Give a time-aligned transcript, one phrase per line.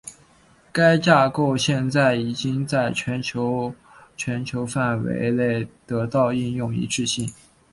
[0.71, 3.71] 该架构现在已经在全球
[4.17, 7.31] 全球范围内得到应用一致性。